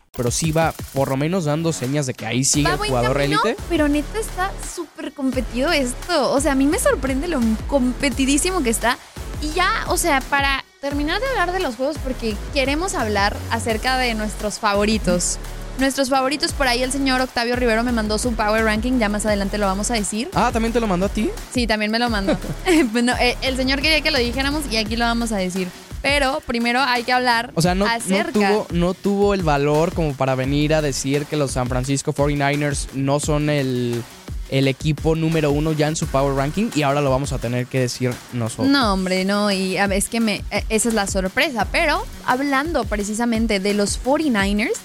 [0.15, 3.21] Pero sí va por lo menos dando señas de que ahí sigue Va el jugador
[3.21, 3.55] élite.
[3.69, 6.31] pero neta está súper competido esto.
[6.31, 8.97] O sea, a mí me sorprende lo competidísimo que está.
[9.41, 13.97] Y ya, o sea, para terminar de hablar de los juegos, porque queremos hablar acerca
[13.97, 15.37] de nuestros favoritos.
[15.79, 19.25] Nuestros favoritos, por ahí el señor Octavio Rivero me mandó su Power Ranking, ya más
[19.25, 20.29] adelante lo vamos a decir.
[20.33, 21.31] Ah, ¿también te lo mandó a ti?
[21.53, 22.37] Sí, también me lo mandó.
[22.91, 25.69] bueno, eh, el señor quería que lo dijéramos y aquí lo vamos a decir.
[26.01, 30.13] Pero primero hay que hablar O sea, no, no tuvo, no tuvo el valor como
[30.13, 34.03] para venir a decir que los San Francisco 49ers no son el,
[34.49, 37.65] el equipo número uno ya en su Power Ranking y ahora lo vamos a tener
[37.67, 38.67] que decir nosotros.
[38.67, 41.65] No, hombre, no, y es que me, eh, esa es la sorpresa.
[41.71, 44.77] Pero hablando precisamente de los 49ers,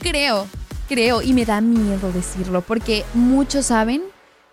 [0.00, 0.46] creo,
[0.88, 4.02] creo, y me da miedo decirlo, porque muchos saben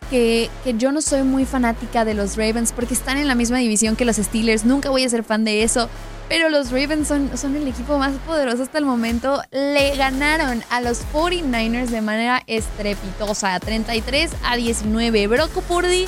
[0.09, 3.95] que, yo no soy muy fanática de los Ravens porque están en la misma división
[3.95, 4.65] que los Steelers.
[4.65, 5.89] Nunca voy a ser fan de eso.
[6.27, 9.41] Pero los Ravens son, son el equipo más poderoso hasta el momento.
[9.51, 13.59] Le ganaron a los 49ers de manera estrepitosa.
[13.59, 15.27] 33 a 19.
[15.27, 16.07] Brock Purdy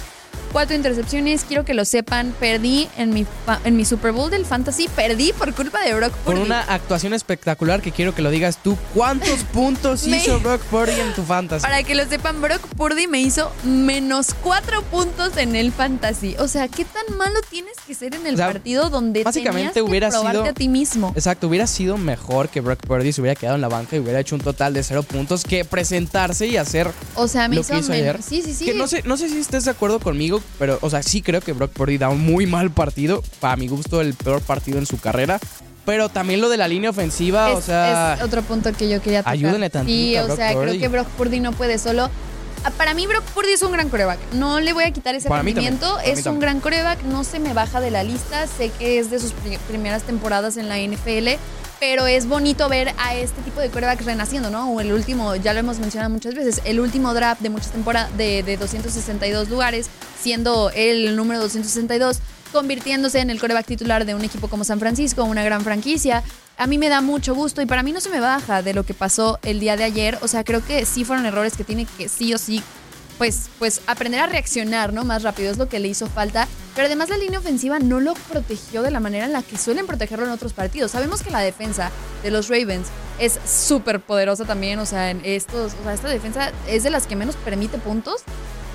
[0.51, 1.43] cuatro intercepciones.
[1.47, 3.25] Quiero que lo sepan, perdí en mi,
[3.63, 6.41] en mi Super Bowl del Fantasy, perdí por culpa de Brock Purdy.
[6.41, 8.77] una actuación espectacular que quiero que lo digas tú.
[8.93, 11.61] ¿Cuántos puntos Me- hizo Brock Purdy en tu fantasy?
[11.63, 16.35] Para que lo sepan, Brock Purdy me hizo menos cuatro puntos en el Fantasy.
[16.39, 19.57] O sea, ¿qué tan malo tienes que ser en el O sea, partido donde básicamente
[19.59, 21.11] tenías que hubiera probarte sido- a ti mismo?
[21.15, 24.19] Exacto, hubiera sido mejor que Brock Purdy se hubiera quedado en la banca y hubiera
[24.19, 27.73] hecho un total de cero puntos que presentarse y hacer O sea, me lo hizo,
[27.73, 28.19] que hizo ayer.
[28.21, 28.65] Sí, sí, sí.
[28.65, 31.41] Que no sé, no sé si estés de acuerdo conmigo, pero, o sea, sí creo
[31.41, 33.23] que Brock Purdy da un muy mal partido.
[33.39, 35.39] Para mi gusto, el peor partido en su carrera.
[35.85, 38.15] Pero también lo de la línea ofensiva, es, o sea.
[38.15, 39.33] es otro punto que yo quería tocar.
[39.33, 40.79] ayúdenle tantito Sí, o Brock sea, creo Purdy.
[40.79, 42.09] que Brock Purdy no puede solo.
[42.63, 44.19] Ah, Para mí Brock Purdy es un gran coreback.
[44.33, 45.97] No le voy a quitar ese rendimiento.
[45.99, 47.03] Es un gran coreback.
[47.03, 48.45] No se me baja de la lista.
[48.47, 51.37] Sé que es de sus pri- primeras temporadas en la NFL.
[51.79, 54.71] Pero es bonito ver a este tipo de corebacks renaciendo, ¿no?
[54.71, 58.17] O el último, ya lo hemos mencionado muchas veces, el último draft de muchas temporadas,
[58.17, 59.87] de, de 262 lugares,
[60.19, 62.17] siendo el número 262,
[62.51, 66.23] convirtiéndose en el coreback titular de un equipo como San Francisco, una gran franquicia.
[66.57, 68.83] A mí me da mucho gusto y para mí no se me baja de lo
[68.83, 70.17] que pasó el día de ayer.
[70.21, 72.63] O sea, creo que sí fueron errores que tiene que sí o sí
[73.17, 75.03] pues, pues aprender a reaccionar, ¿no?
[75.03, 76.47] Más rápido es lo que le hizo falta.
[76.75, 79.87] Pero además la línea ofensiva no lo protegió de la manera en la que suelen
[79.87, 80.91] protegerlo en otros partidos.
[80.91, 82.87] Sabemos que la defensa de los Ravens
[83.19, 84.79] es súper poderosa también.
[84.79, 88.21] O sea, en estos, o sea, esta defensa es de las que menos permite puntos.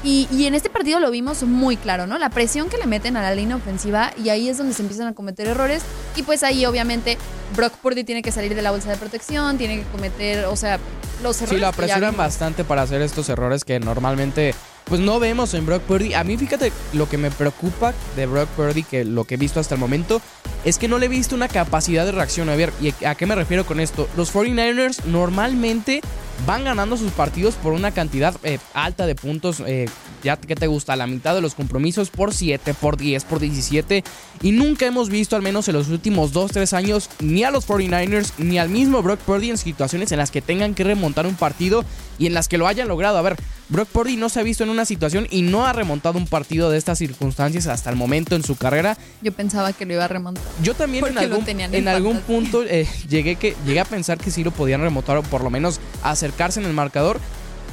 [0.05, 2.19] Y, y en este partido lo vimos muy claro, ¿no?
[2.19, 5.07] La presión que le meten a la línea ofensiva y ahí es donde se empiezan
[5.07, 5.83] a cometer errores.
[6.17, 7.19] Y pues ahí obviamente
[7.57, 10.79] Brock Purdy tiene que salir de la bolsa de protección, tiene que cometer, o sea,
[11.23, 11.75] los errores.
[11.75, 12.17] Sí, lo vimos.
[12.17, 16.15] bastante para hacer estos errores que normalmente pues no vemos en Brock Purdy.
[16.15, 19.61] A mí fíjate, lo que me preocupa de Brock Purdy, que lo que he visto
[19.61, 20.21] hasta el momento,
[20.65, 22.49] es que no le he visto una capacidad de reacción.
[22.49, 24.09] A ver, ¿y a qué me refiero con esto?
[24.17, 26.03] Los 49ers normalmente
[26.47, 29.63] van ganando sus partidos por una cantidad eh, alta de puntos.
[29.67, 29.87] eh,
[30.23, 34.05] ya que te gusta, la mitad de los compromisos por 7, por 10, por 17.
[34.43, 38.33] Y nunca hemos visto, al menos en los últimos 2-3 años, ni a los 49ers
[38.39, 41.85] ni al mismo Brock Purdy en situaciones en las que tengan que remontar un partido
[42.19, 43.19] y en las que lo hayan logrado.
[43.19, 43.37] A ver,
[43.73, 46.71] Brock Purdy no se ha visto en una situación y no ha remontado un partido
[46.71, 48.99] de estas circunstancias hasta el momento en su carrera.
[49.23, 50.45] Yo pensaba que lo iba a remontar.
[50.63, 54.31] Yo también en algún, en en algún punto eh, llegué, que, llegué a pensar que
[54.31, 57.19] sí lo podían remontar o por lo menos acercarse en el marcador.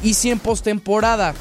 [0.02, 1.34] Y si en postemporada,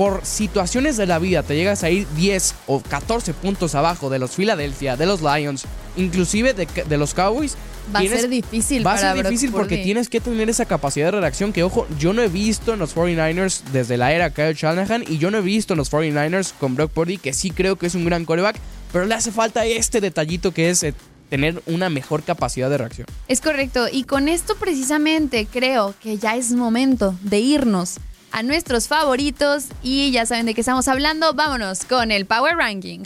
[0.00, 4.18] por situaciones de la vida, te llegas a ir 10 o 14 puntos abajo de
[4.18, 7.54] los Philadelphia, de los Lions, inclusive de, de los Cowboys,
[7.94, 11.20] Va a ser difícil Va a ser difícil porque tienes que tener esa capacidad de
[11.20, 15.04] reacción que, ojo, yo no he visto en los 49ers desde la era Kyle Shanahan
[15.06, 17.86] y yo no he visto en los 49ers con Brock Purdy, que sí creo que
[17.86, 18.56] es un gran coreback,
[18.94, 20.94] pero le hace falta este detallito que es eh,
[21.28, 23.06] tener una mejor capacidad de reacción.
[23.28, 23.86] Es correcto.
[23.92, 27.98] Y con esto precisamente creo que ya es momento de irnos
[28.32, 29.66] a nuestros favoritos.
[29.82, 31.34] Y ya saben de qué estamos hablando.
[31.34, 33.00] Vámonos con el Power Ranking.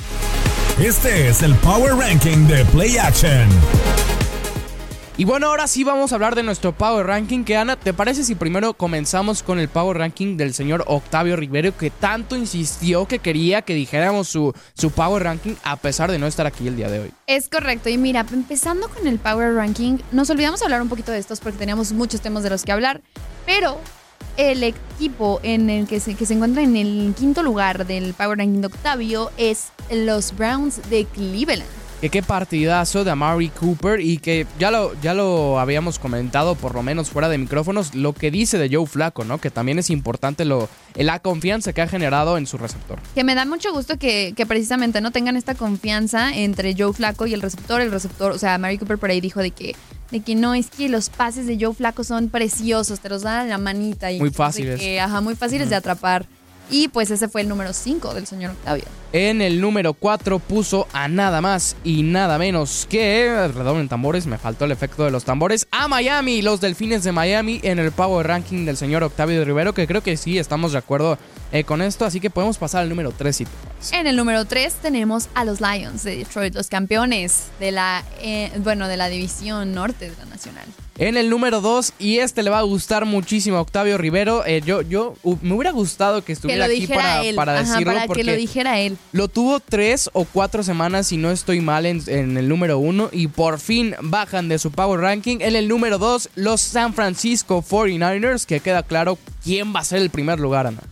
[0.79, 3.49] Este es el Power Ranking de Play Action.
[5.17, 7.45] Y bueno, ahora sí vamos a hablar de nuestro Power Ranking.
[7.45, 11.77] Que Ana, ¿te parece si primero comenzamos con el Power Ranking del señor Octavio Rivero,
[11.77, 16.27] que tanto insistió que quería que dijéramos su, su Power Ranking a pesar de no
[16.27, 17.13] estar aquí el día de hoy?
[17.29, 17.89] Es correcto.
[17.89, 21.59] Y mira, empezando con el Power Ranking, nos olvidamos hablar un poquito de estos porque
[21.59, 23.01] teníamos muchos temas de los que hablar.
[23.47, 23.79] Pero
[24.37, 28.39] el equipo en el que se, que se encuentra en el quinto lugar del Power
[28.39, 31.69] Ranking de Octavio es los Browns de Cleveland.
[32.01, 36.75] Que qué partidazo de Amari Cooper y que ya lo, ya lo habíamos comentado por
[36.75, 39.39] lo menos fuera de micrófonos, lo que dice de Joe Flaco, ¿no?
[39.39, 42.99] Que también es importante lo, la confianza que ha generado en su receptor.
[43.15, 47.27] Que me da mucho gusto que, que precisamente no tengan esta confianza entre Joe Flaco
[47.27, 47.81] y el receptor.
[47.81, 49.75] El receptor, o sea, Mary Cooper por ahí dijo de que,
[50.15, 53.41] de que no, es que los pases de Joe Flaco son preciosos, te los dan
[53.41, 54.13] a la manita.
[54.13, 54.79] Y Muy fáciles.
[54.79, 56.29] que, ajá, muy fáciles de atrapar.
[56.71, 58.85] Y pues ese fue el número 5 del señor Octavio.
[59.13, 64.39] En el número 4 puso a nada más y nada menos que, redoblen tambores, me
[64.39, 68.27] faltó el efecto de los tambores, a Miami, los Delfines de Miami en el Power
[68.27, 71.17] Ranking del señor Octavio Rivero, que creo que sí estamos de acuerdo
[71.53, 73.97] eh, con esto, así que podemos pasar al número 3 si te parece.
[73.97, 78.51] En el número 3 tenemos a los Lions de Detroit, los campeones de la, eh,
[78.59, 80.65] bueno, de la división norte de la nacional.
[80.97, 84.63] En el número 2, y este le va a gustar muchísimo a Octavio Rivero, eh,
[84.65, 87.35] yo, yo uh, me hubiera gustado que estuviera aquí para, él.
[87.35, 88.97] para Ajá, decirlo, para porque que lo dijera él.
[89.11, 93.09] Lo tuvo tres o cuatro semanas, si no estoy mal, en, en el número uno.
[93.11, 95.39] Y por fin bajan de su Power Ranking.
[95.41, 98.47] En el número dos, los San Francisco 49ers.
[98.47, 100.83] Que queda claro quién va a ser el primer lugar, Ana.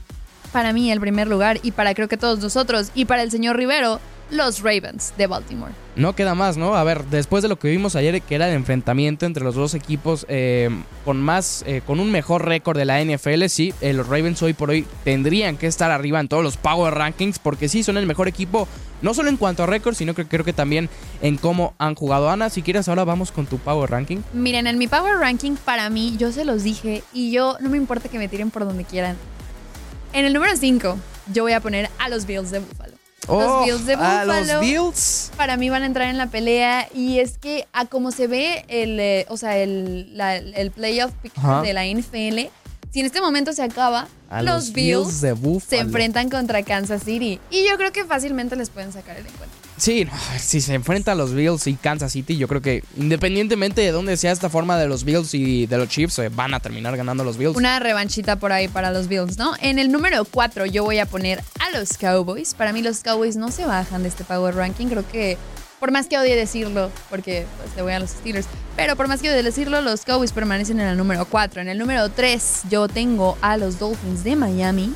[0.52, 3.56] Para mí el primer lugar y para creo que todos nosotros y para el señor
[3.56, 4.00] Rivero,
[4.32, 5.72] los Ravens de Baltimore.
[5.94, 6.74] No queda más, ¿no?
[6.74, 9.74] A ver, después de lo que vimos ayer, que era el enfrentamiento entre los dos
[9.74, 10.70] equipos eh,
[11.04, 14.54] con más, eh, con un mejor récord de la NFL, sí, eh, los Ravens hoy
[14.54, 18.06] por hoy tendrían que estar arriba en todos los Power Rankings, porque sí, son el
[18.06, 18.66] mejor equipo,
[19.02, 20.88] no solo en cuanto a récord, sino que creo que también
[21.20, 22.30] en cómo han jugado.
[22.30, 24.22] Ana, si quieres, ahora vamos con tu Power Ranking.
[24.32, 27.76] Miren, en mi Power Ranking, para mí, yo se los dije, y yo no me
[27.76, 29.16] importa que me tiren por donde quieran.
[30.14, 30.96] En el número 5,
[31.34, 32.91] yo voy a poner a los Bills de Buffalo.
[33.28, 34.34] Los Oh, Bills de Buffalo.
[34.44, 35.30] los Bills.
[35.36, 38.64] Para mí van a entrar en la pelea y es que a como se ve
[38.68, 41.62] el, eh, o sea, el, la- el playoff picture Ajá.
[41.62, 42.50] de la NFL,
[42.90, 45.60] si en este momento se acaba, A los, Bills, Bills de Buffalo.
[45.68, 49.58] se enfrentan contra Kansas City y yo creo que fácilmente les pueden sacar el encuentro.
[49.76, 50.06] Sí,
[50.38, 54.32] si se enfrentan los Bills y Kansas City, yo creo que independientemente de dónde sea
[54.32, 57.36] esta forma de los Bills y de los Chiefs, eh, van a terminar ganando los
[57.38, 57.56] Bills.
[57.56, 59.54] Una revanchita por ahí para los Bills, ¿no?
[59.60, 62.54] En el número 4 yo voy a poner a los Cowboys.
[62.54, 64.86] Para mí los Cowboys no se bajan de este Power Ranking.
[64.86, 65.38] Creo que,
[65.80, 69.20] por más que odie decirlo, porque pues, le voy a los Steelers, pero por más
[69.20, 71.62] que odie decirlo, los Cowboys permanecen en el número 4.
[71.62, 74.92] En el número 3 yo tengo a los Dolphins de Miami.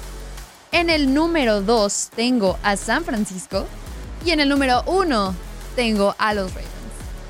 [0.70, 3.66] En el número 2 tengo a San Francisco.
[4.24, 5.34] Y en el número 1
[5.76, 6.70] tengo a los Ravens.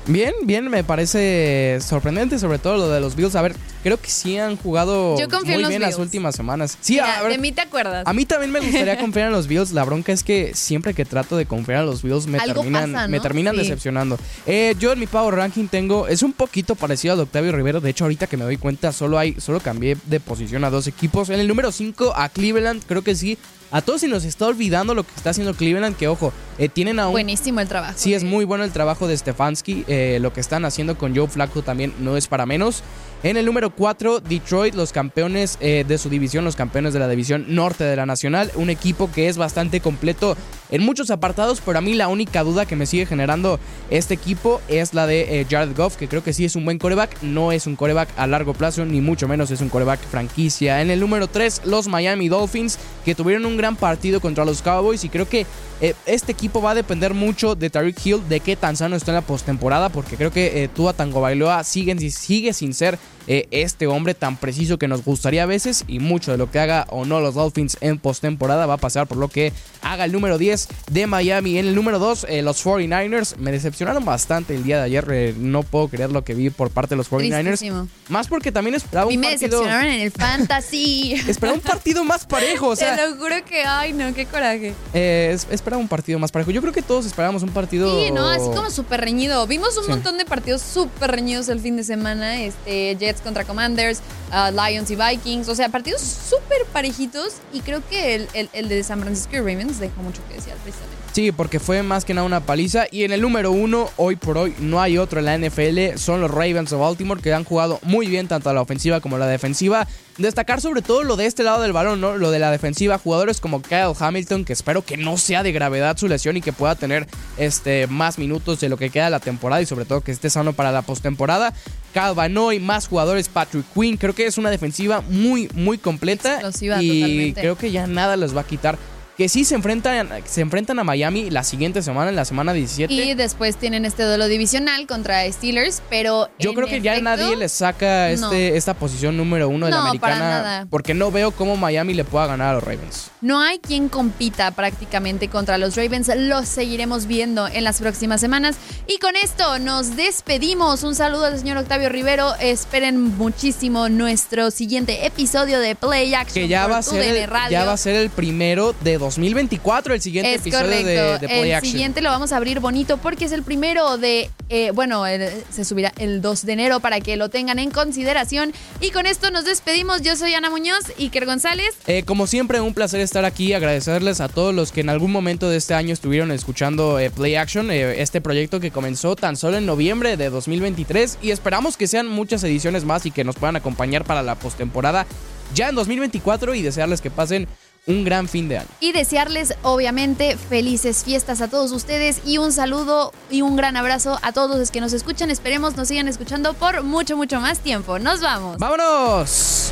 [0.09, 3.35] Bien, bien, me parece sorprendente, sobre todo lo de los Bills.
[3.35, 6.33] A ver, creo que sí han jugado Yo confío en muy los bien las últimas
[6.33, 6.77] semanas.
[6.79, 8.03] Sí, Mira, a ver, de mí te acuerdas.
[8.07, 9.73] A mí también me gustaría confiar en los Bills.
[9.73, 12.93] La bronca es que siempre que trato de confiar en los Bills me Algo terminan,
[12.93, 13.11] pasa, ¿no?
[13.11, 13.61] me terminan Sí.
[13.63, 14.17] decepcionando.
[14.45, 16.07] Eh, yo en mi Power Ranking tengo.
[16.07, 17.81] Es un poquito parecido al de Octavio Rivero.
[17.81, 19.35] De hecho, ahorita que me doy cuenta, solo hay.
[19.41, 21.27] Solo cambié de posición a dos equipos.
[21.29, 23.37] En el número 5 a Cleveland, creo que sí.
[23.71, 25.95] A todos se nos está olvidando lo que está haciendo Cleveland.
[25.97, 27.13] Que ojo, eh, tienen a un.
[27.13, 27.93] Buenísimo el trabajo.
[27.97, 29.83] Sí, es muy bueno el trabajo de Stefanski.
[29.87, 32.83] eh, lo que están haciendo con Joe Flacco también no es para menos.
[33.23, 37.09] En el número 4, Detroit, los campeones eh, de su división, los campeones de la
[37.09, 38.51] división norte de la Nacional.
[38.53, 40.37] Un equipo que es bastante completo
[40.69, 44.61] en muchos apartados, pero a mí la única duda que me sigue generando este equipo
[44.67, 47.23] es la de eh, Jared Goff, que creo que sí es un buen coreback.
[47.23, 50.83] No es un coreback a largo plazo, ni mucho menos es un coreback franquicia.
[50.83, 55.03] En el número 3, los Miami Dolphins, que tuvieron un gran partido contra los Cowboys
[55.03, 55.47] y creo que
[55.79, 59.11] eh, este equipo va a depender mucho de Tariq Hill, de qué tan sano está
[59.11, 63.87] en la postemporada, porque creo que eh, Tua Tagovailoa sigue, sigue sin ser eh, este
[63.87, 67.05] hombre tan preciso que nos gustaría a veces y mucho de lo que haga o
[67.05, 70.67] no los Dolphins en postemporada va a pasar por lo que haga el número 10
[70.91, 71.57] de Miami.
[71.57, 75.05] En el número 2, eh, los 49ers me decepcionaron bastante el día de ayer.
[75.11, 77.43] eh, no puedo creer lo que vi por parte de los 49ers.
[77.43, 77.87] Tristísimo.
[78.09, 79.59] Más porque también esperaba un me partido.
[79.61, 81.13] decepcionaron en el fantasy.
[81.27, 84.73] Esperaba un partido más parejo, o sea, Te lo juro que, ay, no, qué coraje.
[84.93, 86.51] eh, es- esperaba un partido más parejo.
[86.51, 88.03] Yo creo que todos esperábamos un partido.
[88.03, 89.45] Sí, no, así como súper reñido.
[89.47, 89.89] Vimos un Sí.
[89.89, 92.41] montón de partidos súper reñidos el fin de semana.
[92.41, 93.99] Este, Jets contra Commanders,
[94.31, 95.47] ah, Lions y Vikings.
[95.49, 97.35] O sea, partidos súper parejitos.
[97.53, 100.57] Y creo que el, el- el de San Francisco y Ravens dejó mucho que desear,
[100.57, 100.95] precisamente.
[101.13, 102.85] Sí, porque fue más que nada una paliza.
[102.91, 105.97] Y en el número uno, hoy por hoy, no hay otro en la NFL.
[105.97, 109.15] Son los Ravens de Baltimore que han jugado muy bien tanto a la ofensiva como
[109.15, 109.87] a la defensiva.
[110.19, 112.17] Destacar sobre todo lo de este lado del balón, ¿no?
[112.17, 112.97] Lo de la defensiva.
[112.99, 116.53] Jugadores como Kyle Hamilton, que espero que no sea de gravedad su lesión y que
[116.53, 120.11] pueda tener este, más minutos de lo que queda la temporada y sobre todo que
[120.11, 121.53] esté sano para la postemporada.
[121.93, 123.97] Kyle Vanoy, más jugadores, Patrick Quinn.
[123.97, 126.33] Creo que es una defensiva muy, muy completa.
[126.35, 127.41] Explosiva, y totalmente.
[127.41, 128.77] creo que ya nada les va a quitar.
[129.17, 132.93] Que sí se enfrentan, se enfrentan a Miami la siguiente semana, en la semana 17.
[132.93, 136.29] Y después tienen este duelo divisional contra Steelers, pero.
[136.37, 138.27] Yo creo que ya nadie le saca no.
[138.31, 140.19] este, esta posición número uno de la No, para americana.
[140.29, 140.67] nada.
[140.69, 143.09] Porque no veo cómo Miami le pueda ganar a los Ravens.
[143.21, 146.11] No hay quien compita prácticamente contra los Ravens.
[146.15, 148.57] Los seguiremos viendo en las próximas semanas.
[148.85, 150.83] Y con esto nos despedimos.
[150.83, 152.35] Un saludo al señor Octavio Rivero.
[152.35, 156.43] Esperen muchísimo nuestro siguiente episodio de Play Action.
[156.43, 157.49] Que ya por va, a ser el, Radio.
[157.51, 160.87] ya va a ser el primero de 2024, el siguiente Es episodio correcto.
[160.87, 161.71] de, de Play el Action.
[161.71, 165.63] siguiente lo vamos a abrir bonito porque es el primero de, eh, bueno, el- se
[165.65, 168.53] subirá el 2 de enero para que lo tengan en consideración.
[168.81, 170.01] Y con esto nos despedimos.
[170.01, 171.69] Yo soy Ana Muñoz, Iker González.
[171.87, 173.53] Eh, como siempre, un placer estar aquí.
[173.53, 177.35] Agradecerles a todos los que en algún momento de este año estuvieron escuchando eh, Play
[177.35, 181.19] Action, este proyecto que comenzó tan solo en noviembre de 2023.
[181.21, 185.05] Y esperamos que sean muchas ediciones más y que nos puedan acompañar para la postemporada
[185.53, 187.47] ya en 2024 y desearles que pasen
[187.87, 188.67] un gran fin de año.
[188.79, 194.19] Y desearles, obviamente, felices fiestas a todos ustedes y un saludo y un gran abrazo
[194.21, 195.31] a todos los que nos escuchan.
[195.31, 197.97] Esperemos nos sigan escuchando por mucho, mucho más tiempo.
[197.99, 198.57] Nos vamos.
[198.57, 199.71] ¡Vámonos!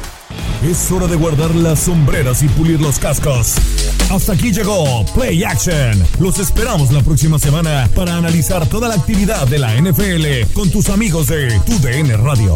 [0.64, 3.56] Es hora de guardar las sombreras y pulir los cascos.
[4.10, 6.04] Hasta aquí llegó Play Action.
[6.20, 10.90] Los esperamos la próxima semana para analizar toda la actividad de la NFL con tus
[10.90, 12.56] amigos de Tu DN Radio.